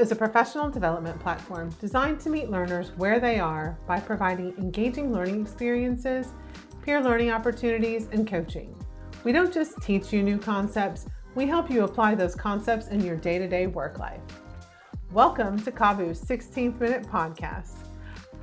[0.00, 5.12] Is a professional development platform designed to meet learners where they are by providing engaging
[5.12, 6.32] learning experiences,
[6.82, 8.74] peer learning opportunities, and coaching.
[9.22, 13.16] We don't just teach you new concepts, we help you apply those concepts in your
[13.16, 14.22] day to day work life.
[15.12, 17.86] Welcome to CAVU's 16th Minute Podcast.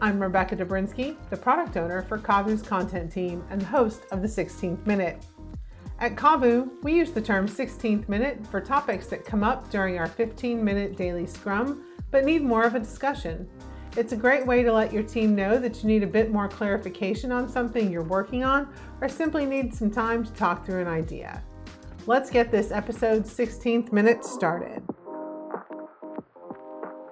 [0.02, 4.86] I'm Rebecca Dobrinsky, the product owner for CAVU's content team and host of the 16th
[4.86, 5.26] Minute.
[6.02, 10.08] At CAVU, we use the term 16th minute for topics that come up during our
[10.08, 13.50] 15 minute daily scrum but need more of a discussion.
[13.98, 16.48] It's a great way to let your team know that you need a bit more
[16.48, 20.88] clarification on something you're working on or simply need some time to talk through an
[20.88, 21.44] idea.
[22.06, 24.82] Let's get this episode 16th minute started.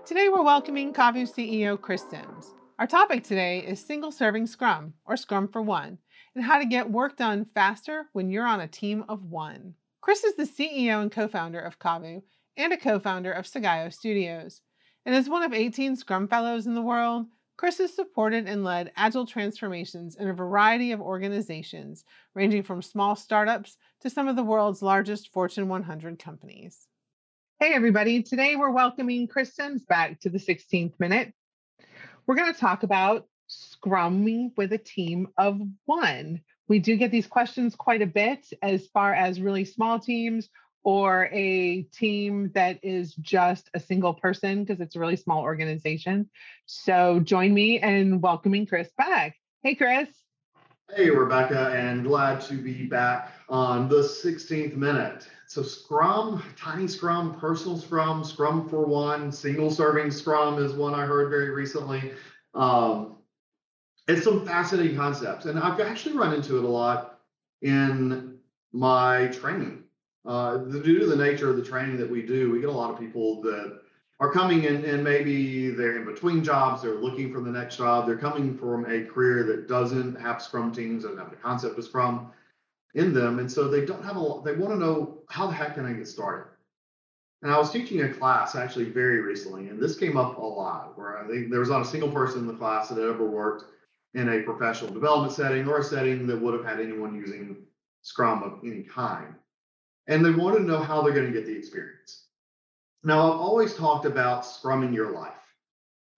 [0.06, 2.54] Today we're welcoming CAVU CEO Chris Sims.
[2.80, 5.98] Our topic today is single serving Scrum, or Scrum for One,
[6.38, 9.74] and how to get work done faster when you're on a team of one.
[10.02, 12.22] Chris is the CEO and co founder of CAVU
[12.58, 14.62] and a co founder of Sagayo Studios.
[15.08, 17.26] And as one of 18 Scrum Fellows in the world,
[17.58, 23.16] Chris has supported and led agile transformations in a variety of organizations, ranging from small
[23.16, 26.86] startups to some of the world's largest Fortune 100 companies.
[27.60, 28.22] Hey, everybody.
[28.22, 31.34] Today we're welcoming Chris Sims back to the 16th minute.
[32.28, 36.42] We're going to talk about scrumming with a team of one?
[36.68, 40.50] We do get these questions quite a bit as far as really small teams
[40.84, 46.30] or a team that is just a single person because it's a really small organization.
[46.66, 49.36] So join me in welcoming Chris back.
[49.64, 50.08] Hey, Chris.
[50.96, 55.28] Hey, Rebecca, and glad to be back on the 16th minute.
[55.46, 61.06] So, Scrum, tiny Scrum, personal Scrum, Scrum for one, single serving Scrum is one I
[61.06, 62.14] heard very recently.
[62.54, 63.18] Um,
[64.08, 65.46] it's some fascinating concepts.
[65.46, 67.20] And I've actually run into it a lot
[67.62, 68.38] in
[68.72, 69.84] my training.
[70.26, 72.92] Uh, due to the nature of the training that we do, we get a lot
[72.92, 73.80] of people that
[74.20, 78.06] are coming in and maybe they're in between jobs, they're looking for the next job,
[78.06, 81.86] they're coming from a career that doesn't have Scrum teams, doesn't have the concept of
[81.86, 82.32] Scrum
[82.96, 83.40] in them.
[83.40, 85.86] And so they don't have a lot, they want to know how the heck can
[85.86, 86.48] I get started?
[87.44, 90.98] And I was teaching a class actually very recently, and this came up a lot
[90.98, 93.26] where I think there was not a single person in the class that had ever
[93.26, 93.66] worked
[94.14, 97.58] in a professional development setting or a setting that would have had anyone using
[98.02, 99.36] Scrum of any kind.
[100.08, 102.28] And they want to know how they're going to get the experience.
[103.04, 105.34] Now, I've always talked about Scrum in your life.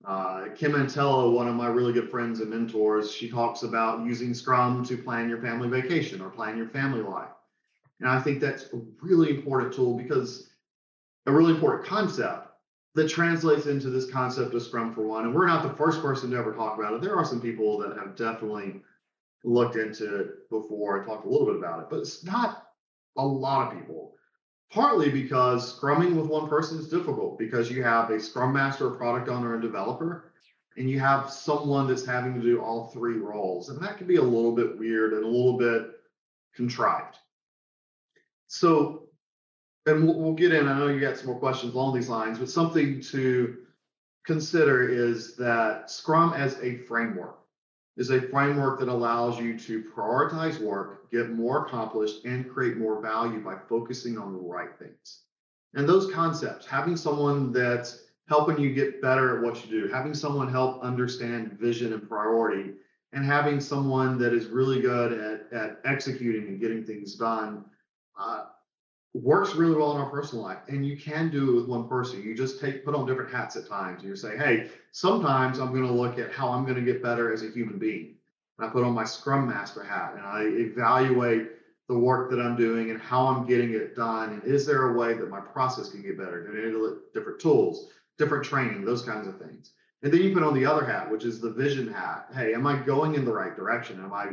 [0.05, 4.33] Uh, Kim Antella, one of my really good friends and mentors, she talks about using
[4.33, 7.29] Scrum to plan your family vacation or plan your family life.
[7.99, 10.51] And I think that's a really important tool because
[11.25, 12.48] a really important concept
[12.95, 15.25] that translates into this concept of Scrum for One.
[15.25, 17.01] And we're not the first person to ever talk about it.
[17.01, 18.81] There are some people that have definitely
[19.43, 22.71] looked into it before and talked a little bit about it, but it's not
[23.17, 24.15] a lot of people.
[24.71, 28.97] Partly because scrumming with one person is difficult because you have a scrum master, a
[28.97, 30.31] product owner, and developer,
[30.77, 33.69] and you have someone that's having to do all three roles.
[33.69, 35.91] And that can be a little bit weird and a little bit
[36.55, 37.17] contrived.
[38.47, 38.98] So
[39.85, 40.67] and we'll, we'll get in.
[40.67, 43.57] I know you got some more questions along these lines, but something to
[44.25, 47.39] consider is that Scrum as a framework
[47.99, 53.01] is a framework that allows you to prioritize work, get more accomplished, and create more
[53.01, 55.23] value by focusing on the right things.
[55.73, 60.13] And those concepts, having someone that's helping you get better at what you do, having
[60.13, 62.71] someone help understand vision and priority,
[63.11, 67.65] and having someone that is really good at, at executing and getting things done
[68.17, 68.45] uh,
[69.13, 72.21] works really well in our personal life and you can do it with one person.
[72.21, 75.71] You just take put on different hats at times and you say hey sometimes i'm
[75.71, 78.15] going to look at how i'm going to get better as a human being.
[78.57, 81.49] And i put on my scrum master hat and i evaluate
[81.87, 84.97] the work that i'm doing and how i'm getting it done and is there a
[84.97, 86.45] way that my process can get better?
[86.45, 87.89] Do different tools
[88.19, 89.71] different training those kinds of things.
[90.03, 92.27] And then you put on the other hat which is the vision hat.
[92.31, 93.99] Hey am i going in the right direction?
[94.03, 94.27] Am i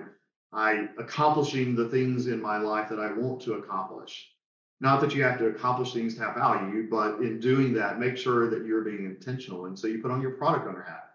[0.53, 4.36] i accomplishing the things in my life that i want to accomplish
[4.81, 8.17] not that you have to accomplish things to have value, but in doing that, make
[8.17, 9.67] sure that you're being intentional.
[9.67, 11.11] And so you put on your product owner hat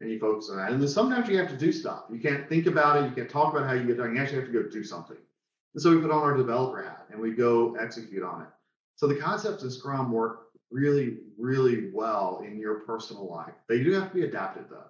[0.00, 0.70] and you focus on that.
[0.70, 2.04] And then sometimes you have to do stuff.
[2.10, 3.08] You can't think about it.
[3.08, 4.14] You can't talk about how you get done.
[4.14, 5.16] You actually have to go do something.
[5.74, 8.48] And so we put on our developer hat and we go execute on it.
[8.96, 13.54] So the concepts of Scrum work really, really well in your personal life.
[13.68, 14.84] They do have to be adapted though.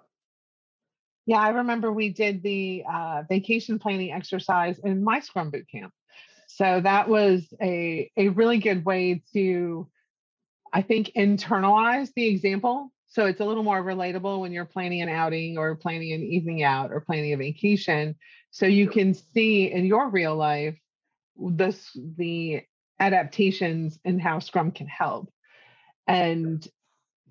[1.26, 5.93] Yeah, I remember we did the uh, vacation planning exercise in my Scrum boot camp.
[6.56, 9.88] So that was a, a really good way to,
[10.73, 12.93] I think, internalize the example.
[13.06, 16.62] So it's a little more relatable when you're planning an outing or planning an evening
[16.62, 18.17] out or planning a vacation.
[18.50, 20.79] So you can see in your real life
[21.37, 22.62] this the
[22.99, 25.32] adaptations and how Scrum can help.
[26.06, 26.67] And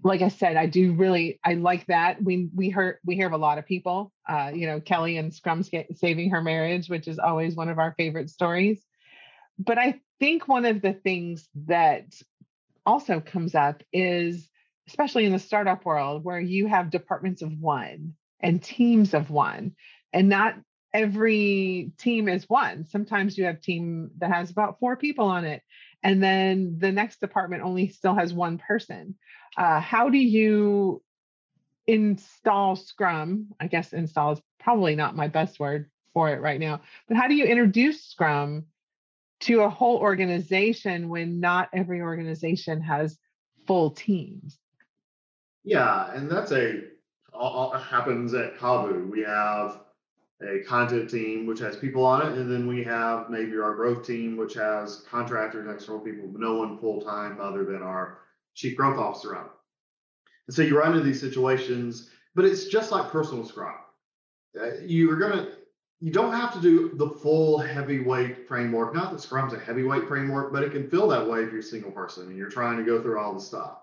[0.03, 2.23] like I said, I do really I like that.
[2.23, 4.13] We we hear we hear of a lot of people.
[4.27, 5.63] Uh, you know, Kelly and Scrum
[5.93, 8.81] saving her marriage, which is always one of our favorite stories.
[9.59, 12.05] But I think one of the things that
[12.85, 14.49] also comes up is
[14.87, 19.73] especially in the startup world where you have departments of one and teams of one
[20.13, 20.55] and not
[20.93, 22.85] every team is one.
[22.85, 25.61] Sometimes you have team that has about four people on it
[26.01, 29.15] and then the next department only still has one person.
[29.55, 31.03] Uh, how do you
[31.85, 33.49] install scrum?
[33.59, 37.27] I guess install is probably not my best word for it right now but how
[37.27, 38.65] do you introduce scrum
[39.41, 43.17] to a whole organization when not every organization has
[43.67, 44.57] full teams
[45.63, 46.81] yeah and that's a
[47.39, 49.09] all, happens at CAVU.
[49.09, 49.81] We have
[50.41, 54.05] a content team which has people on it, and then we have maybe our growth
[54.05, 58.19] team which has contractors, external people, no one full time other than our
[58.55, 59.51] chief growth officer on it.
[60.47, 63.75] And so you run into these situations, but it's just like personal scrum.
[64.59, 65.49] Uh, you're gonna
[66.01, 68.93] you don't have to do the full heavyweight framework.
[68.93, 71.63] Not that Scrum's a heavyweight framework, but it can feel that way if you're a
[71.63, 73.79] single person and you're trying to go through all the stuff.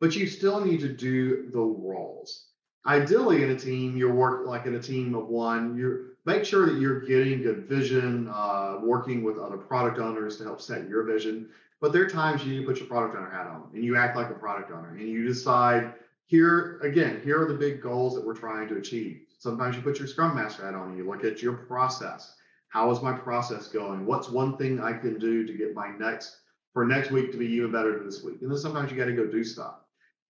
[0.00, 2.48] But you still need to do the roles
[2.86, 6.66] ideally in a team you work like in a team of one you make sure
[6.66, 11.02] that you're getting good vision uh, working with other product owners to help set your
[11.02, 11.48] vision
[11.80, 13.96] but there are times you need to put your product owner hat on and you
[13.96, 15.94] act like a product owner and you decide
[16.26, 19.98] here again here are the big goals that we're trying to achieve sometimes you put
[19.98, 22.34] your scrum master hat on you look at your process
[22.68, 26.38] how is my process going what's one thing i can do to get my next
[26.72, 29.04] for next week to be even better than this week and then sometimes you got
[29.04, 29.76] to go do stuff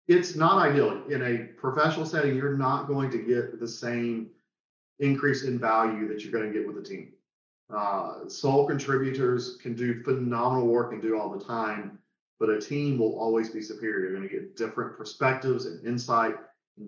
[0.09, 2.35] it's not ideal in a professional setting.
[2.35, 4.31] You're not going to get the same
[4.97, 7.13] increase in value that you're going to get with a team.
[7.71, 11.99] Uh, sole contributors can do phenomenal work and do all the time,
[12.39, 14.09] but a team will always be superior.
[14.09, 16.37] You're going to get different perspectives and insight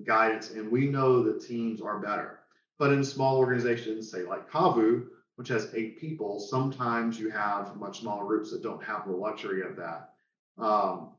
[0.05, 2.39] guidance, and we know that teams are better.
[2.79, 8.01] But in small organizations, say like CAVU, which has eight people, sometimes you have much
[8.01, 10.13] smaller groups that don't have the luxury of that.
[10.57, 11.11] Um,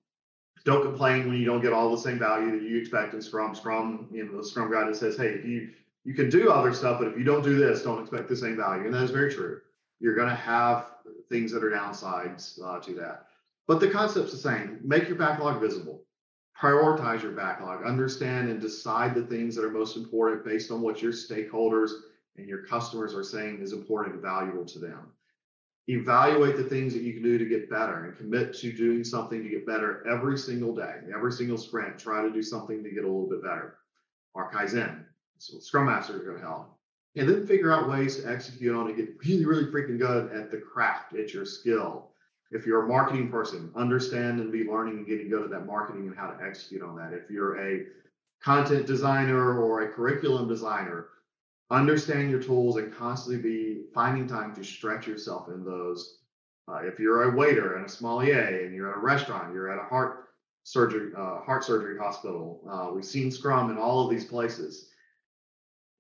[0.65, 3.55] don't complain when you don't get all the same value that you expect in Scrum.
[3.55, 5.71] Scrum, you know, the Scrum Guide that says, hey, if you
[6.05, 8.57] you can do other stuff, but if you don't do this, don't expect the same
[8.57, 8.87] value.
[8.87, 9.61] And that is very true.
[10.01, 10.87] You're going to have
[11.29, 13.27] things that are downsides uh, to that.
[13.69, 14.81] But the concept's the same.
[14.83, 16.03] Make your backlog visible.
[16.61, 17.85] Prioritize your backlog.
[17.85, 21.91] Understand and decide the things that are most important based on what your stakeholders
[22.37, 25.13] and your customers are saying is important and valuable to them
[25.89, 29.43] evaluate the things that you can do to get better and commit to doing something
[29.43, 31.99] to get better every single day, every single sprint.
[31.99, 33.79] Try to do something to get a little bit better.
[34.35, 35.05] Or Kaizen,
[35.39, 36.79] so Scrum Master is going to help.
[37.17, 40.51] And then figure out ways to execute on it, get really, really freaking good at
[40.51, 42.12] the craft, at your skill.
[42.53, 46.07] If you're a marketing person, understand and be learning and getting good at that marketing
[46.07, 47.15] and how to execute on that.
[47.15, 47.87] If you're a
[48.43, 51.09] content designer or a curriculum designer,
[51.71, 56.19] understand your tools and constantly be finding time to stretch yourself in those.
[56.69, 59.83] Uh, if you're a waiter and a sommelier and you're at a restaurant, you're at
[59.83, 60.29] a heart
[60.65, 62.61] surgery uh, heart surgery hospital.
[62.71, 64.91] Uh, we've seen Scrum in all of these places.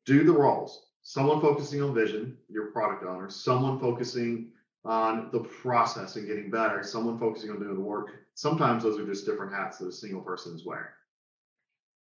[0.04, 0.86] Do the roles.
[1.02, 3.30] Someone focusing on vision, your product owner.
[3.30, 4.52] Someone focusing
[4.84, 6.82] on the process and getting better.
[6.82, 8.10] Someone focusing on doing the work.
[8.34, 10.86] Sometimes those are just different hats that a single person is wearing.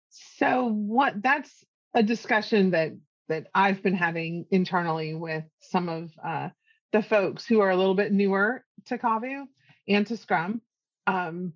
[0.10, 1.22] So what?
[1.22, 1.64] That's
[1.94, 2.94] a discussion that
[3.28, 6.50] that I've been having internally with some of uh,
[6.92, 9.46] the folks who are a little bit newer to CAVU
[9.88, 10.62] and to Scrum.
[11.08, 11.54] Um,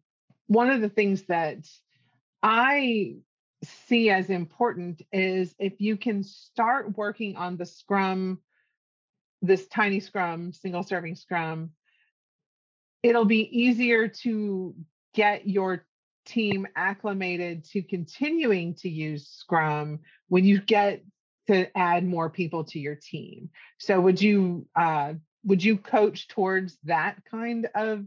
[0.47, 1.67] one of the things that
[2.41, 3.15] I
[3.63, 8.39] see as important is if you can start working on the Scrum,
[9.41, 11.71] this tiny Scrum, single serving Scrum,
[13.03, 14.75] it'll be easier to
[15.13, 15.85] get your
[16.25, 21.03] team acclimated to continuing to use Scrum when you get
[21.47, 23.49] to add more people to your team.
[23.79, 28.05] So would you uh, would you coach towards that kind of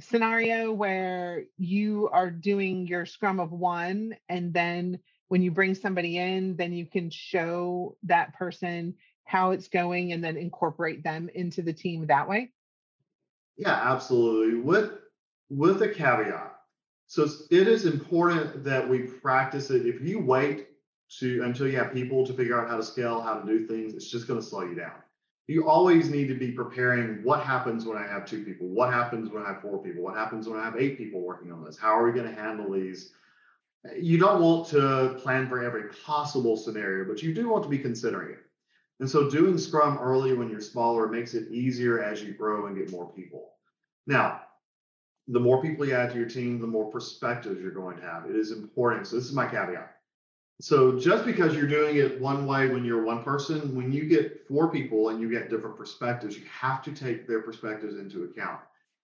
[0.00, 6.18] scenario where you are doing your scrum of one and then when you bring somebody
[6.18, 8.94] in then you can show that person
[9.24, 12.50] how it's going and then incorporate them into the team that way
[13.56, 14.92] yeah absolutely with
[15.50, 16.54] with a caveat
[17.06, 20.68] so it is important that we practice it if you wait
[21.18, 23.94] to until you have people to figure out how to scale, how to do things,
[23.94, 24.92] it's just going to slow you down.
[25.46, 28.66] You always need to be preparing what happens when I have two people?
[28.66, 30.02] What happens when I have four people?
[30.02, 31.76] What happens when I have eight people working on this?
[31.76, 33.12] How are we going to handle these?
[34.00, 37.78] You don't want to plan for every possible scenario, but you do want to be
[37.78, 38.43] considering it.
[39.00, 42.76] And so doing Scrum early when you're smaller makes it easier as you grow and
[42.76, 43.50] get more people.
[44.06, 44.42] Now,
[45.28, 48.26] the more people you add to your team, the more perspectives you're going to have.
[48.28, 49.06] It is important.
[49.06, 49.94] So this is my caveat.
[50.60, 54.46] So just because you're doing it one way when you're one person, when you get
[54.46, 58.60] four people and you get different perspectives, you have to take their perspectives into account.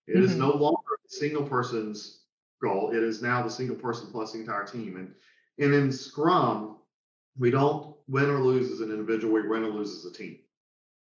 [0.07, 0.25] It mm-hmm.
[0.25, 2.21] is no longer a single person's
[2.63, 2.91] goal.
[2.93, 4.97] It is now the single person plus the entire team.
[4.97, 5.15] And
[5.59, 6.79] and in Scrum,
[7.39, 10.39] we don't win or lose as an individual, we win or lose as a team.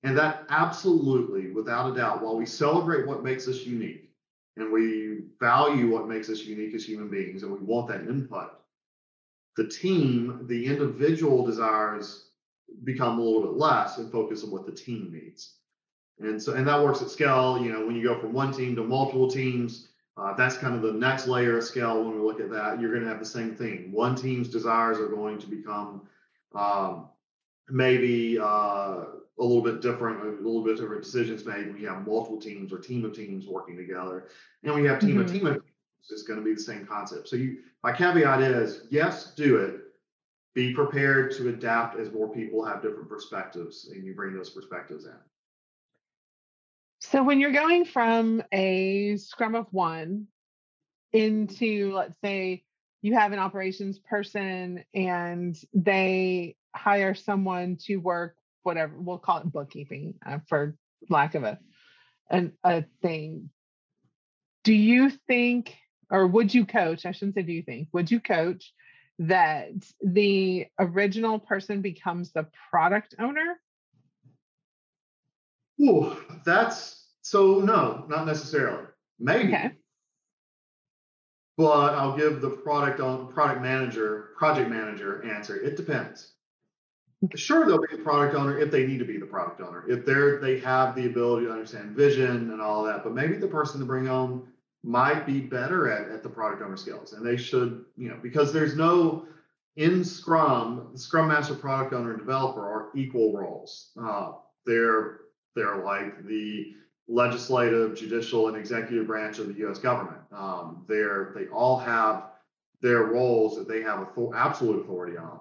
[0.04, 4.10] And that absolutely, without a doubt, while we celebrate what makes us unique
[4.56, 8.52] and we value what makes us unique as human beings and we want that input,
[9.56, 12.30] the team, the individual desires
[12.84, 15.56] become a little bit less and focus on what the team needs.
[16.20, 17.60] And so, and that works at scale.
[17.62, 20.82] You know, when you go from one team to multiple teams, uh, that's kind of
[20.82, 22.02] the next layer of scale.
[22.02, 23.90] When we look at that, you're going to have the same thing.
[23.92, 26.02] One team's desires are going to become
[26.54, 27.08] um,
[27.68, 29.06] maybe uh, a
[29.38, 32.78] little bit different, a little bit different decisions made when you have multiple teams or
[32.78, 34.28] team of teams working together,
[34.62, 35.20] and when you have team mm-hmm.
[35.20, 37.28] of team of teams, it's going to be the same concept.
[37.28, 39.80] So you, my caveat is, yes, do it.
[40.54, 45.06] Be prepared to adapt as more people have different perspectives, and you bring those perspectives
[45.06, 45.16] in.
[47.00, 50.26] So when you're going from a scrum of one
[51.12, 52.64] into, let's say,
[53.02, 59.52] you have an operations person and they hire someone to work whatever we'll call it
[59.52, 60.76] bookkeeping uh, for
[61.10, 61.58] lack of a
[62.30, 63.50] an, a thing
[64.64, 65.76] do you think
[66.10, 68.72] or would you coach i shouldn't say do you think would you coach
[69.18, 69.68] that
[70.02, 73.58] the original person becomes the product owner
[75.80, 78.86] Ooh, that's so no, not necessarily.
[79.18, 79.48] Maybe.
[79.48, 79.72] Okay.
[81.62, 85.54] But I'll give the product on product manager, project manager answer.
[85.54, 86.32] It depends.
[87.36, 90.04] Sure, they'll be the product owner if they need to be the product owner, if
[90.04, 93.04] they're they have the ability to understand vision and all that.
[93.04, 94.48] But maybe the person to bring on
[94.82, 98.52] might be better at, at the product owner skills, and they should, you know, because
[98.52, 99.28] there's no
[99.76, 103.92] in Scrum, Scrum Master, product owner, and developer are equal roles.
[104.04, 104.32] Uh,
[104.66, 105.20] they're
[105.54, 106.74] they're like the
[107.12, 109.78] legislative, judicial, and executive branch of the U.S.
[109.78, 110.20] government.
[110.32, 112.30] Um, they're they all have
[112.80, 115.38] their roles that they have author- absolute authority on,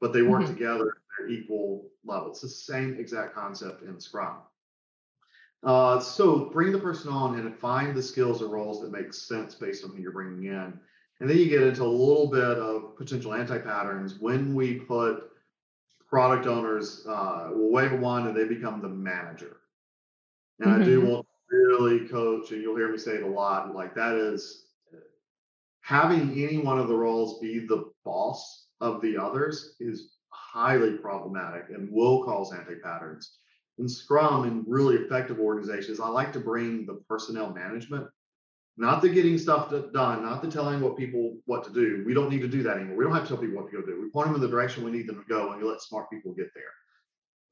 [0.00, 0.54] but they work mm-hmm.
[0.54, 2.30] together at equal level.
[2.30, 4.36] It's the same exact concept in Scrum.
[5.64, 9.56] Uh, so bring the person on and find the skills or roles that make sense
[9.56, 10.78] based on who you're bringing in.
[11.20, 15.32] And then you get into a little bit of potential anti-patterns when we put
[16.08, 19.56] product owners, uh, wave one and they become the manager.
[20.60, 20.82] And mm-hmm.
[20.82, 21.10] I do mm-hmm.
[21.10, 23.74] want to really coach, and you'll hear me say it a lot.
[23.74, 24.64] Like that is
[25.82, 31.70] having any one of the roles be the boss of the others is highly problematic
[31.70, 33.38] and will cause anti-patterns.
[33.78, 38.06] In Scrum and really effective organizations, I like to bring the personnel management,
[38.76, 42.02] not the getting stuff done, not the telling what people what to do.
[42.04, 42.96] We don't need to do that anymore.
[42.96, 44.00] We don't have to tell people what to go do.
[44.00, 46.10] We point them in the direction we need them to go, and we let smart
[46.10, 46.72] people get there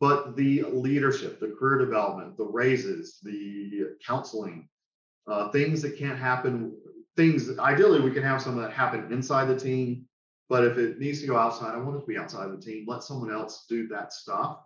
[0.01, 4.69] but the leadership, the career development, the raises, the counseling,
[5.27, 6.77] uh, things that can't happen,
[7.17, 10.05] things ideally we can have some of that happen inside the team.
[10.49, 12.85] But if it needs to go outside, I want it to be outside the team.
[12.87, 14.61] Let someone else do that stuff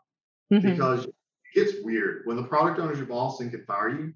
[0.53, 0.69] mm-hmm.
[0.69, 1.15] because it
[1.55, 2.23] gets weird.
[2.27, 4.13] When the product owner is your boss and can fire you,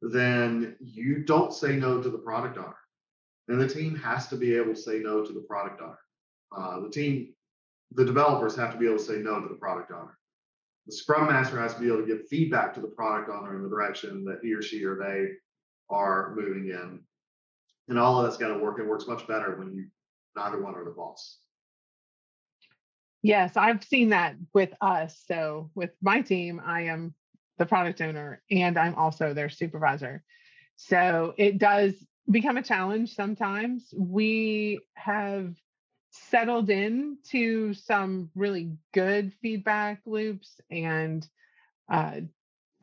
[0.00, 2.76] then you don't say no to the product owner.
[3.48, 5.98] And the team has to be able to say no to the product owner.
[6.56, 7.34] Uh, the team,
[7.92, 10.16] the developers have to be able to say no to the product owner
[10.86, 13.62] the scrum master has to be able to give feedback to the product owner in
[13.62, 15.30] the direction that he or she or they
[15.90, 17.00] are moving in.
[17.88, 18.78] And all of that's got to work.
[18.78, 19.86] It works much better when you
[20.36, 21.38] neither one are the boss.
[23.22, 25.20] Yes, I've seen that with us.
[25.26, 27.14] So with my team, I am
[27.58, 30.22] the product owner and I'm also their supervisor.
[30.76, 31.94] So it does
[32.30, 33.92] become a challenge sometimes.
[33.96, 35.56] We have
[36.30, 41.26] settled in to some really good feedback loops and
[41.88, 42.20] uh,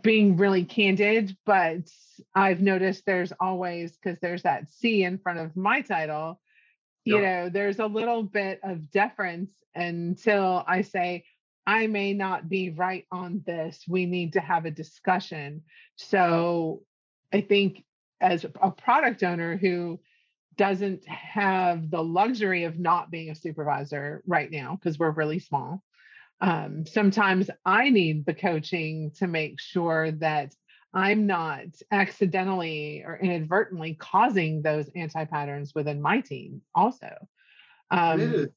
[0.02, 1.90] being really candid, but
[2.36, 6.40] I've noticed there's always because there's that C in front of my title,
[7.06, 7.24] you yep.
[7.24, 11.26] know, there's a little bit of deference until I say,
[11.66, 13.84] I may not be right on this.
[13.88, 15.64] We need to have a discussion.
[15.96, 16.84] So
[17.34, 17.84] I think
[18.20, 20.00] as a product owner who
[20.56, 25.84] doesn't have the luxury of not being a supervisor right now because we're really small.
[26.42, 30.54] Um, sometimes I need the coaching to make sure that
[30.94, 37.10] I'm not accidentally or inadvertently causing those anti patterns within my team, also.
[37.90, 38.50] Um, it is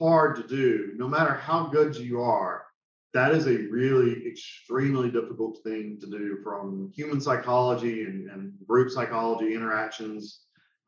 [0.00, 2.66] hard to do, no matter how good you are.
[3.14, 8.90] that is a really extremely difficult thing to do from human psychology and, and group
[8.90, 10.40] psychology interactions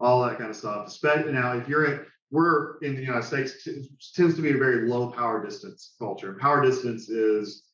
[0.05, 0.87] all that kind of stuff.
[0.87, 4.57] Especially now if you're in we're in the united states t- tends to be a
[4.57, 6.37] very low power distance culture.
[6.41, 7.65] Power distance is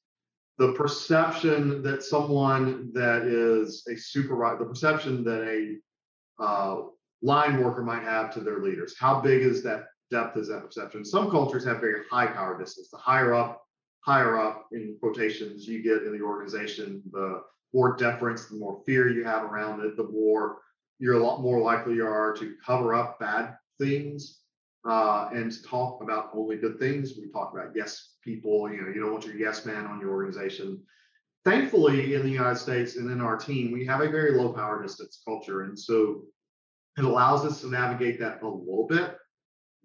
[0.59, 5.77] the perception that someone that is a supervisor the perception that a
[6.43, 6.83] uh,
[7.23, 8.95] line worker might have to their leaders.
[8.99, 11.05] How big is that depth is that perception?
[11.05, 12.91] Some cultures have very high power distance.
[12.91, 13.63] The higher up
[14.03, 17.43] higher up in quotations you get in the organization, the
[17.75, 20.59] more deference, the more fear you have around it, the more
[21.01, 24.43] you're a lot more likely you are to cover up bad things
[24.89, 27.15] uh, and talk about only good things.
[27.19, 30.11] We talk about yes people, you know, you don't want your yes man on your
[30.11, 30.81] organization.
[31.45, 34.83] Thankfully, in the United States and in our team, we have a very low power
[34.83, 35.63] distance culture.
[35.63, 36.23] And so
[36.99, 39.17] it allows us to navigate that a little bit.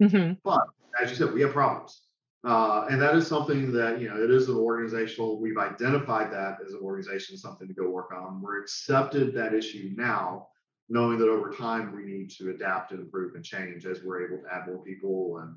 [0.01, 0.33] Mm-hmm.
[0.43, 0.67] But
[1.01, 2.01] as you said, we have problems.
[2.43, 6.57] Uh, and that is something that, you know, it is an organizational, we've identified that
[6.63, 8.41] as an organization, something to go work on.
[8.41, 10.49] We're accepted that issue now,
[10.89, 14.43] knowing that over time we need to adapt and improve and change as we're able
[14.43, 15.55] to add more people and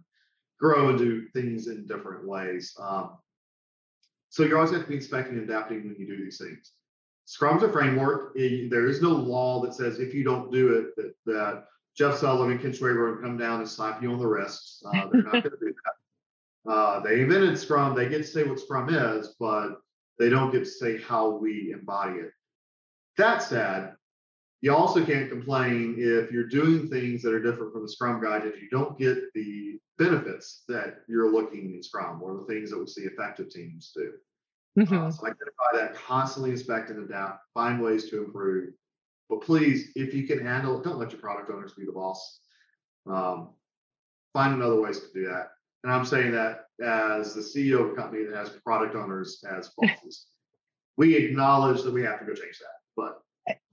[0.58, 2.74] grow and do things in different ways.
[2.80, 3.18] Um,
[4.30, 6.72] so you always have to be expecting and adapting when you do these things.
[7.26, 8.34] Scrum's a framework.
[8.34, 11.64] There is no law that says if you don't do it, that, that
[11.96, 14.82] Jeff Sutherland and Ken Schwaber will come down and slap you on the wrists.
[14.86, 16.72] Uh, they're not going to do that.
[16.72, 17.94] Uh, they invented Scrum.
[17.94, 19.80] They get to say what Scrum is, but
[20.18, 22.32] they don't get to say how we embody it.
[23.16, 23.94] That said,
[24.60, 28.44] you also can't complain if you're doing things that are different from the Scrum guide
[28.44, 32.78] if you don't get the benefits that you're looking in Scrum or the things that
[32.78, 34.12] we see effective teams do.
[34.78, 35.06] Mm-hmm.
[35.06, 38.74] Uh, so identify that, constantly inspect and adapt, find ways to improve.
[39.28, 42.40] But please, if you can handle it, don't let your product owners be the boss.
[43.06, 43.50] Um,
[44.32, 45.50] find another ways to do that.
[45.84, 49.70] And I'm saying that as the CEO of a company that has product owners as
[49.76, 50.26] bosses.
[50.96, 52.78] we acknowledge that we have to go change that.
[52.96, 53.20] But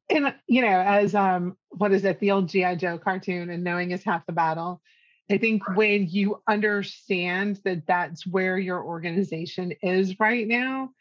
[0.10, 3.92] and you know, as um, what is it, the old GI Joe cartoon, and knowing
[3.92, 4.82] is half the battle.
[5.30, 5.78] I think right.
[5.78, 10.92] when you understand that that's where your organization is right now,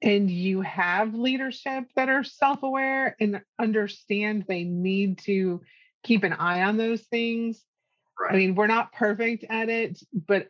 [0.00, 5.60] and you have leadership that are self-aware and understand they need to
[6.02, 7.62] keep an eye on those things.
[8.18, 8.34] Right.
[8.34, 10.48] I mean, we're not perfect at it, but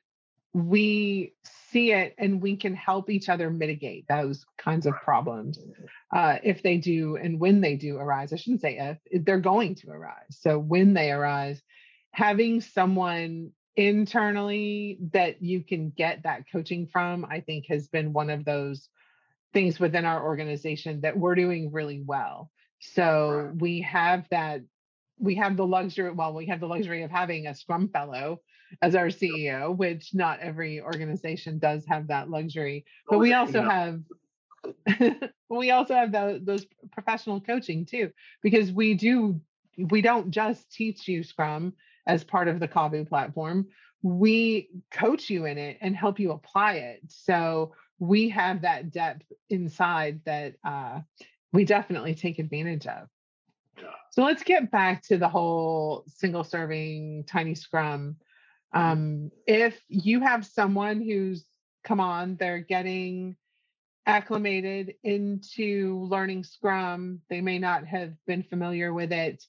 [0.54, 1.34] we
[1.72, 5.58] see it and we can help each other mitigate those kinds of problems
[6.14, 8.32] uh, if they do and when they do arise.
[8.32, 10.30] I shouldn't say if, they're going to arise.
[10.30, 11.60] So when they arise,
[12.12, 18.30] having someone internally that you can get that coaching from, I think has been one
[18.30, 18.88] of those
[19.52, 22.52] things within our organization that we're doing really well.
[22.78, 24.60] So we have that
[25.18, 28.40] we have the luxury well we have the luxury of having a scrum fellow
[28.82, 34.00] as our ceo which not every organization does have that luxury but we also have
[35.50, 38.10] we also have the, those professional coaching too
[38.42, 39.40] because we do
[39.78, 41.72] we don't just teach you scrum
[42.06, 43.66] as part of the CAVU platform.
[44.02, 47.00] We coach you in it and help you apply it.
[47.08, 51.00] So we have that depth inside that uh,
[51.52, 53.08] we definitely take advantage of.
[54.10, 58.16] So let's get back to the whole single serving tiny scrum.
[58.74, 58.92] Mm-hmm.
[58.92, 61.44] Um, if you have someone who's
[61.84, 63.36] come on, they're getting
[64.06, 69.42] acclimated into learning Scrum, they may not have been familiar with it,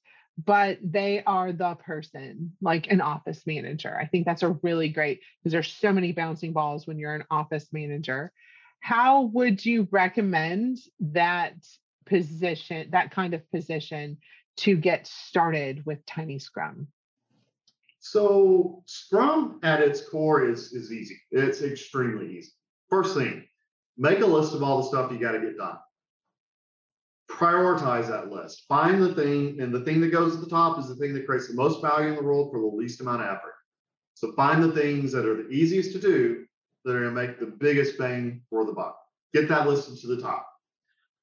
[0.44, 3.98] but they are the person, like an office manager.
[3.98, 7.26] I think that's a really great because there's so many bouncing balls when you're an
[7.32, 8.32] office manager.
[8.80, 11.56] How would you recommend that
[12.06, 14.18] position, that kind of position
[14.58, 16.88] to get started with Tiny Scrum?
[18.08, 21.20] So Scrum at its core is is easy.
[21.32, 22.52] It's extremely easy.
[22.88, 23.44] First thing,
[23.98, 25.78] make a list of all the stuff you got to get done.
[27.32, 28.66] Prioritize that list.
[28.70, 31.26] Find the thing, and the thing that goes at the top is the thing that
[31.26, 33.56] creates the most value in the world for the least amount of effort.
[34.14, 36.46] So find the things that are the easiest to do
[36.84, 39.00] that are going to make the biggest bang for the buck.
[39.34, 40.48] Get that listed to the top.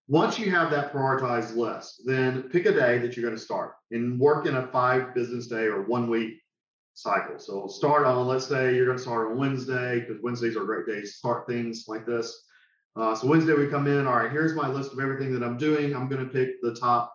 [0.08, 3.74] Once you have that prioritized list, then pick a day that you're going to start
[3.92, 6.41] and work in a five business day or one week
[6.94, 7.38] cycle.
[7.38, 10.86] So start on, let's say you're going to start on Wednesday because Wednesdays are great
[10.86, 12.44] days to start things like this.
[12.94, 15.56] Uh, so Wednesday we come in, all right, here's my list of everything that I'm
[15.56, 15.94] doing.
[15.94, 17.14] I'm going to pick the top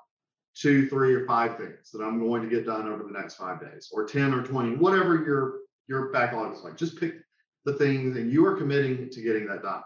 [0.56, 3.62] two, three, or five things that I'm going to get done over the next five
[3.62, 6.76] days, or 10 or 20, whatever your your backlog is like.
[6.76, 7.14] Just pick
[7.66, 9.82] the things and you are committing to getting that done.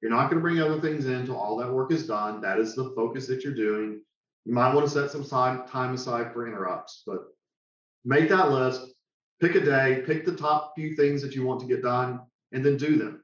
[0.00, 2.40] You're not going to bring other things in until all that work is done.
[2.42, 4.00] That is the focus that you're doing.
[4.44, 7.24] You might want to set some time aside for interrupts, but
[8.04, 8.92] make that list,
[9.40, 12.20] pick a day, pick the top few things that you want to get done,
[12.52, 13.22] and then do them.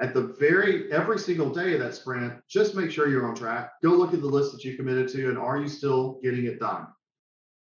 [0.00, 3.72] At the very every single day of that sprint, just make sure you're on track.
[3.82, 6.58] Go look at the list that you committed to, and are you still getting it
[6.58, 6.86] done?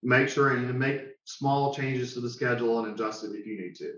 [0.02, 3.74] Make sure and make small changes to the schedule and adjust it if you need
[3.76, 3.94] to.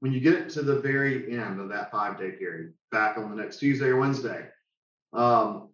[0.00, 3.36] When you get to the very end of that five day period, back on the
[3.36, 4.46] next Tuesday or Wednesday,
[5.12, 5.70] um,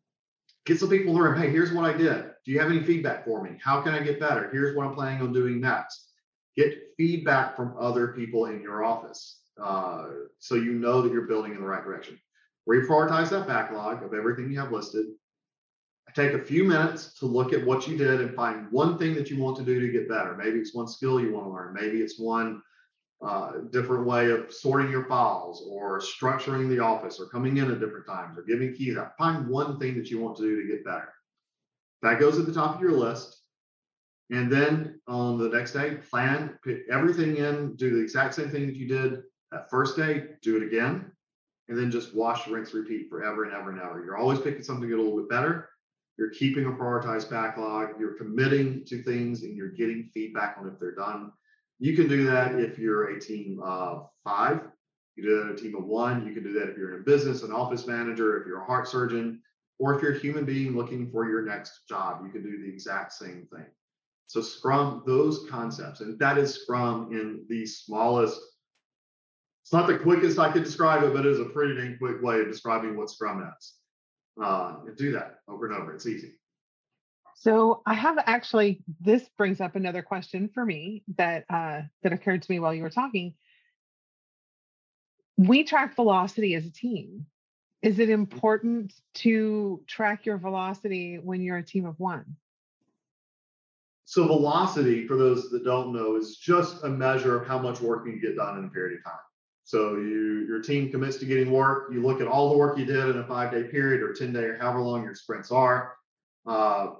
[0.67, 2.31] get some people who are, hey, here's what I did.
[2.45, 3.59] Do you have any feedback for me?
[3.63, 4.49] How can I get better?
[4.53, 6.10] Here's what I'm planning on doing next.
[6.57, 10.07] Get feedback from other people in your office uh,
[10.39, 12.19] so you know that you're building in the right direction.
[12.69, 15.07] Reprioritize that backlog of everything you have listed.
[16.15, 19.31] Take a few minutes to look at what you did and find one thing that
[19.31, 20.37] you want to do to get better.
[20.37, 21.73] Maybe it's one skill you want to learn.
[21.73, 22.63] Maybe it's one
[23.23, 27.79] uh, different way of sorting your files or structuring the office or coming in at
[27.79, 29.17] different times or giving keys out.
[29.19, 31.13] Find one thing that you want to do to get better.
[32.03, 33.43] That goes at the top of your list.
[34.31, 38.67] And then on the next day, plan, put everything in, do the exact same thing
[38.67, 41.11] that you did that first day, do it again,
[41.69, 44.05] and then just wash, rinse, repeat forever and ever and ever.
[44.05, 45.69] You're always picking something a little bit better.
[46.17, 47.99] You're keeping a prioritized backlog.
[47.99, 51.33] You're committing to things and you're getting feedback on if they're done.
[51.79, 54.61] You can do that if you're a team of five.
[55.17, 56.27] You do that a team of one.
[56.27, 58.67] You can do that if you're in a business, an office manager, if you're a
[58.67, 59.41] heart surgeon,
[59.79, 62.21] or if you're a human being looking for your next job.
[62.25, 63.67] You can do the exact same thing.
[64.31, 68.41] So Scrum, those concepts, and that is Scrum in the smallest.
[69.65, 72.23] It's not the quickest I could describe it, but it is a pretty dang quick
[72.23, 73.75] way of describing what Scrum is.
[74.41, 75.93] Uh, and do that over and over.
[75.93, 76.35] It's easy.
[77.35, 82.43] So I have actually this brings up another question for me that uh, that occurred
[82.43, 83.35] to me while you were talking.
[85.39, 87.27] We track velocity as a team.
[87.83, 88.13] Is it mm-hmm.
[88.13, 92.37] important to track your velocity when you're a team of one?
[94.11, 98.05] So velocity, for those that don't know, is just a measure of how much work
[98.05, 99.21] you can get done in a period of time.
[99.63, 101.93] So you your team commits to getting work.
[101.93, 104.33] You look at all the work you did in a five day period or 10
[104.33, 105.95] day or however long your sprints are.
[106.45, 106.95] Uh,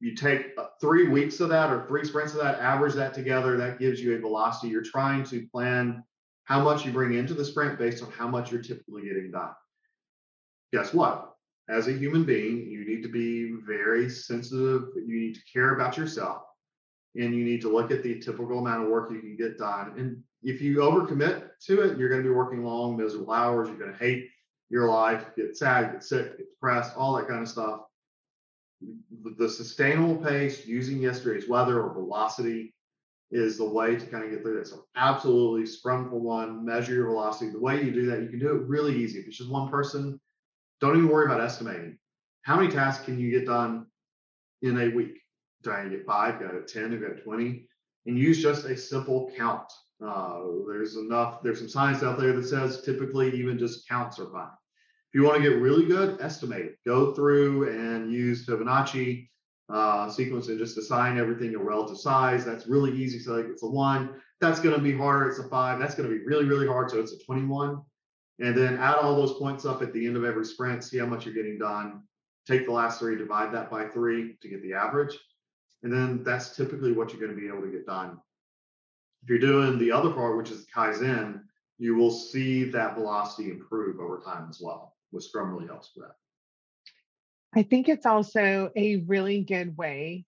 [0.00, 3.56] you take uh, three weeks of that or three sprints of that, average that together,
[3.56, 4.68] that gives you a velocity.
[4.68, 6.04] You're trying to plan
[6.44, 9.52] how much you bring into the sprint based on how much you're typically getting done.
[10.70, 11.35] Guess what?
[11.68, 14.88] As a human being, you need to be very sensitive.
[14.94, 16.42] You need to care about yourself
[17.16, 19.94] and you need to look at the typical amount of work you can get done.
[19.96, 23.68] And if you overcommit to it, you're going to be working long, miserable hours.
[23.68, 24.28] You're going to hate
[24.68, 27.80] your life, get sad, get sick, get depressed, all that kind of stuff
[29.38, 32.74] the sustainable pace using yesterday's weather or velocity
[33.30, 34.68] is the way to kind of get through that.
[34.68, 37.50] So absolutely scrum for one, measure your velocity.
[37.50, 39.18] The way you do that, you can do it really easy.
[39.18, 40.20] If it's just one person,
[40.80, 41.98] don't even worry about estimating.
[42.42, 43.86] How many tasks can you get done
[44.62, 45.18] in a week?
[45.62, 46.40] Do I get five?
[46.40, 47.00] Got it 10?
[47.00, 47.66] Got 20?
[48.06, 49.72] And use just a simple count.
[50.04, 54.30] Uh, there's enough, there's some science out there that says typically even just counts are
[54.30, 54.50] fine
[55.08, 56.76] If you want to get really good, estimate.
[56.86, 59.28] Go through and use Fibonacci
[59.68, 62.44] uh, sequence and just assign everything a relative size.
[62.44, 63.18] That's really easy.
[63.18, 65.28] So like it's a one, that's going to be harder.
[65.28, 66.90] It's a five, that's going to be really, really hard.
[66.90, 67.80] So it's a 21.
[68.38, 71.06] And then add all those points up at the end of every sprint, see how
[71.06, 72.02] much you're getting done.
[72.46, 75.16] Take the last three, divide that by three to get the average.
[75.82, 78.18] And then that's typically what you're going to be able to get done.
[79.22, 81.40] If you're doing the other part, which is Kaizen,
[81.78, 86.06] you will see that velocity improve over time as well with Scrum really helps with
[86.06, 86.14] that.
[87.54, 90.26] I think it's also a really good way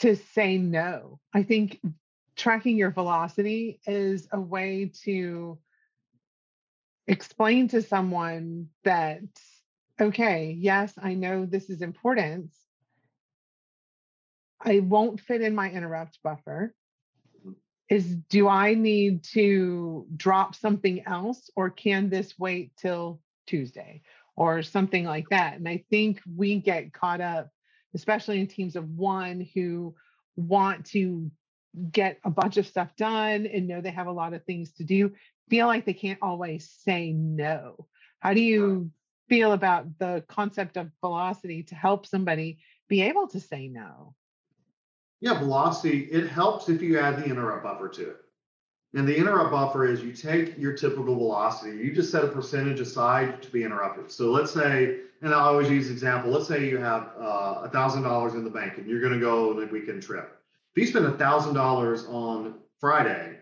[0.00, 1.18] to say no.
[1.32, 1.80] I think
[2.36, 5.58] tracking your velocity is a way to
[7.06, 9.22] explain to someone that,
[10.00, 12.50] okay, yes, I know this is important.
[14.60, 16.74] I won't fit in my interrupt buffer
[17.38, 17.52] mm-hmm.
[17.90, 24.02] is do I need to drop something else or can this wait till Tuesday
[24.36, 25.54] or something like that?
[25.54, 27.50] And I think we get caught up,
[27.94, 29.94] especially in teams of one who
[30.36, 31.30] want to
[31.90, 34.84] get a bunch of stuff done and know they have a lot of things to
[34.84, 35.12] do,
[35.48, 37.86] feel like they can't always say no.
[38.20, 38.90] How do you
[39.28, 44.14] feel about the concept of velocity to help somebody be able to say no?
[45.20, 48.16] Yeah, velocity, it helps if you add the interrupt buffer to it.
[48.94, 52.80] And the interrupt buffer is you take your typical velocity, you just set a percentage
[52.80, 54.10] aside to be interrupted.
[54.10, 58.02] So let's say, and I always use example, let's say you have uh, a thousand
[58.02, 60.38] dollars in the bank and you're going to go on a weekend trip.
[60.76, 63.33] If you spend a thousand dollars on Friday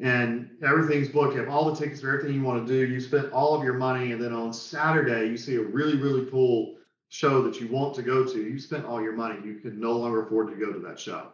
[0.00, 3.00] and everything's booked, you have all the tickets for everything you want to do, you
[3.00, 6.76] spent all of your money, and then on Saturday you see a really, really cool
[7.08, 9.38] show that you want to go to, you spent all your money.
[9.44, 11.28] You can no longer afford to go to that show.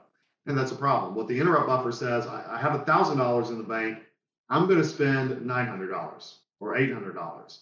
[0.47, 1.15] And that's a problem.
[1.15, 4.01] What the interrupt buffer says, I, I have $1,000 in the bank.
[4.51, 6.35] I'm going to spend $900.
[6.61, 7.59] or $800.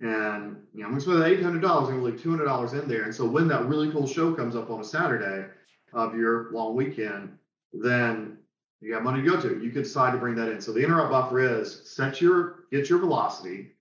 [0.00, 3.04] And you know, I'm going to spend $800 and leave $200 in there.
[3.04, 5.48] And so when that really cool show comes up on a Saturday
[5.92, 7.36] of your long weekend,
[7.72, 8.38] then
[8.80, 9.62] you got money to go to.
[9.62, 10.60] You could decide to bring that in.
[10.60, 13.72] So the interrupt buffer is set your get your velocity,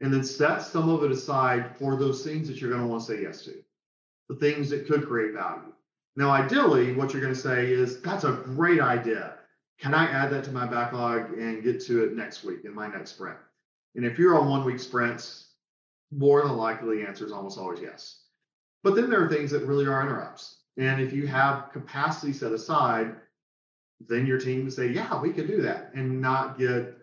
[0.00, 3.04] and then set some of it aside for those things that you're going to want
[3.04, 3.54] to say yes to,
[4.28, 5.72] the things that could create value.
[6.16, 9.34] Now, ideally, what you're going to say is that's a great idea.
[9.78, 12.88] Can I add that to my backlog and get to it next week in my
[12.88, 13.38] next sprint?
[13.94, 15.52] And if you're on one week sprints,
[16.10, 18.22] more than likely the answer is almost always yes.
[18.82, 20.56] But then there are things that really are interrupts.
[20.76, 23.16] And if you have capacity set aside,
[24.06, 26.96] then your team can say, yeah, we can do that and not get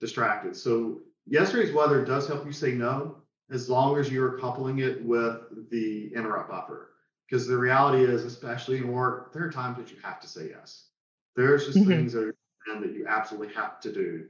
[0.00, 0.56] distracted.
[0.56, 3.16] So yesterday's weather does help you say no
[3.50, 6.90] as long as you're coupling it with the interrupt buffer.
[7.28, 10.48] Because the reality is, especially in work, there are times that you have to say
[10.50, 10.86] yes.
[11.36, 11.88] There's just mm-hmm.
[11.88, 14.26] things that, are, that you absolutely have to do.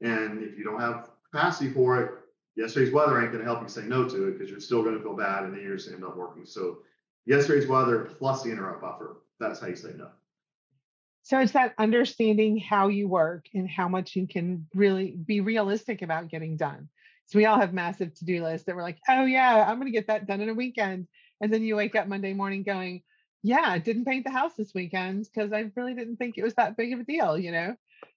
[0.00, 2.12] And if you don't have capacity for it,
[2.56, 4.96] yesterday's weather ain't going to help you say no to it because you're still going
[4.96, 6.44] to feel bad and then you're just end up working.
[6.44, 6.78] So
[7.26, 10.08] yesterday's weather plus the interrupt buffer, that's how you say no.
[11.24, 16.02] So it's that understanding how you work and how much you can really be realistic
[16.02, 16.90] about getting done.
[17.26, 20.08] So we all have massive to-do lists that we're like, oh yeah, I'm gonna get
[20.08, 21.08] that done in a weekend.
[21.40, 23.02] And then you wake up Monday morning going,
[23.42, 26.54] yeah, I didn't paint the house this weekend because I really didn't think it was
[26.54, 27.74] that big of a deal, you know?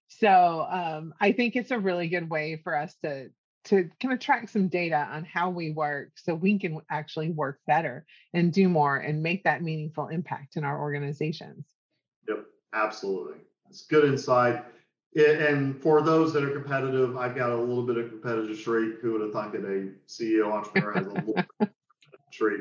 [0.08, 3.30] So um, I think it's a really good way for us to
[3.64, 7.58] to kind of track some data on how we work so we can actually work
[7.66, 11.66] better and do more and make that meaningful impact in our organizations.
[12.26, 13.38] Yep, absolutely.
[13.68, 14.64] It's good insight.
[15.16, 19.00] And for those that are competitive, I've got a little bit of competitive streak.
[19.00, 21.34] Who would have thought that a CEO entrepreneur has a little
[22.32, 22.60] streak?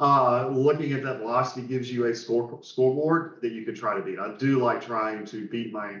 [0.00, 4.02] Uh, looking at that velocity gives you a score scoreboard that you can try to
[4.02, 4.18] beat.
[4.18, 5.96] I do like trying to beat my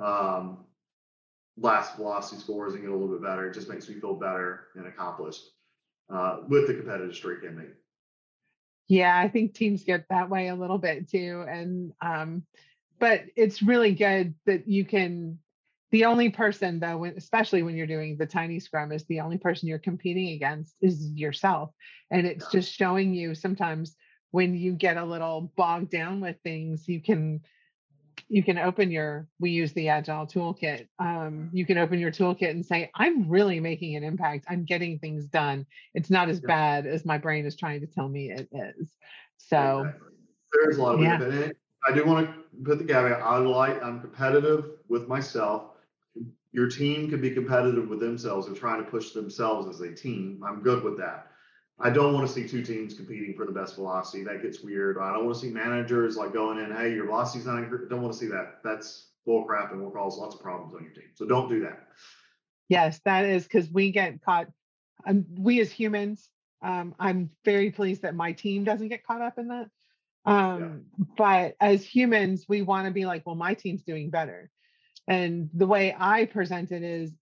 [0.00, 0.64] um,
[1.56, 3.48] last velocity scores and get a little bit better.
[3.48, 5.44] It just makes me feel better and accomplished
[6.10, 7.64] uh, with the competitive streak in me.
[8.88, 11.44] Yeah, I think teams get that way a little bit too.
[11.48, 12.42] And, um,
[12.98, 15.38] but it's really good that you can,
[15.90, 19.38] the only person though, when, especially when you're doing the tiny scrum, is the only
[19.38, 21.70] person you're competing against is yourself.
[22.10, 23.96] And it's just showing you sometimes
[24.30, 27.40] when you get a little bogged down with things, you can
[28.28, 32.50] you can open your we use the agile toolkit um, you can open your toolkit
[32.50, 34.44] and say i'm really making an impact.
[34.48, 35.66] I'm getting things done.
[35.94, 38.90] It's not as bad as my brain is trying to tell me it is.
[39.36, 39.90] So
[40.52, 41.22] there's a lot of yeah.
[41.22, 45.72] it i do want to put the caveat i like i'm competitive with myself
[46.52, 50.42] your team can be competitive with themselves and trying to push themselves as a team
[50.46, 51.28] i'm good with that
[51.80, 54.24] I don't want to see two teams competing for the best velocity.
[54.24, 54.98] That gets weird.
[54.98, 57.88] I don't want to see managers like going in, hey, your velocity's not increasing.
[57.88, 58.58] Don't want to see that.
[58.64, 61.10] That's bull crap and will cause lots of problems on your team.
[61.14, 61.86] So don't do that.
[62.68, 64.48] Yes, that is because we get caught.
[65.06, 66.28] Um, we as humans,
[66.62, 69.68] um, I'm very pleased that my team doesn't get caught up in that.
[70.28, 71.04] Um, yeah.
[71.16, 74.50] But as humans, we want to be like, well, my team's doing better.
[75.06, 77.12] And the way I present it is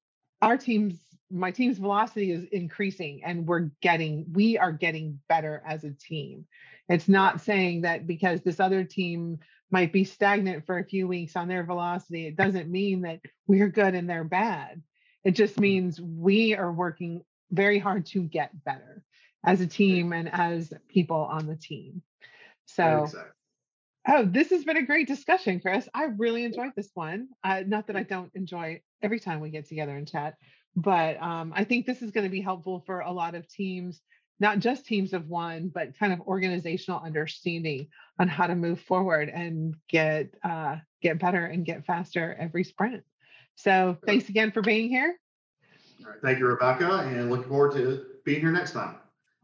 [0.42, 0.99] our team's
[1.31, 6.47] my team's velocity is increasing and we're getting we are getting better as a team
[6.88, 9.38] it's not saying that because this other team
[9.69, 13.69] might be stagnant for a few weeks on their velocity it doesn't mean that we're
[13.69, 14.81] good and they're bad
[15.25, 15.62] it just mm-hmm.
[15.62, 19.03] means we are working very hard to get better
[19.45, 22.03] as a team and as people on the team
[22.66, 23.33] so exactly.
[24.09, 25.88] Oh, this has been a great discussion, Chris.
[25.92, 27.29] I really enjoyed this one.
[27.42, 30.35] Uh, not that I don't enjoy every time we get together and chat,
[30.76, 34.00] but um, I think this is going to be helpful for a lot of teams,
[34.38, 37.88] not just teams of one, but kind of organizational understanding
[38.20, 43.02] on how to move forward and get uh, get better and get faster every sprint.
[43.57, 45.16] So thanks again for being here.
[46.05, 48.96] All right, thank you, Rebecca, and looking forward to being here next time.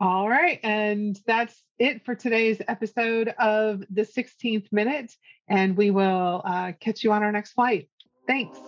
[0.02, 5.12] All right, and that's it for today's episode of the 16th minute,
[5.46, 7.88] and we will uh, catch you on our next flight.
[8.26, 8.58] Thanks.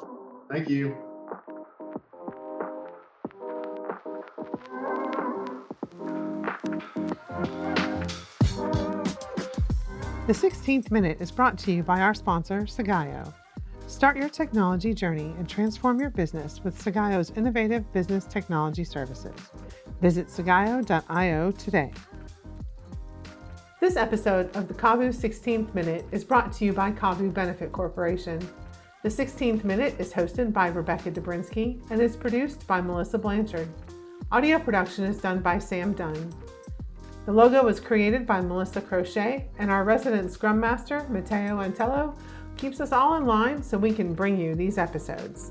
[0.48, 0.96] Thank you.
[10.28, 13.34] The 16th Minute is brought to you by our sponsor, Sagayo.
[13.88, 19.34] Start your technology journey and transform your business with Sagayo's innovative business technology services.
[20.04, 21.90] Visit sagayo.io today.
[23.80, 28.38] This episode of the CAVU 16th Minute is brought to you by CAVU Benefit Corporation.
[29.02, 33.66] The 16th Minute is hosted by Rebecca Dobrinsky and is produced by Melissa Blanchard.
[34.30, 36.34] Audio production is done by Sam Dunn.
[37.24, 42.14] The logo was created by Melissa Crochet, and our resident Scrum Master, Matteo Antello,
[42.58, 45.50] keeps us all in line so we can bring you these episodes.